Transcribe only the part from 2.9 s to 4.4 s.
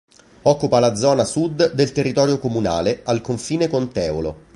al confine con Teolo.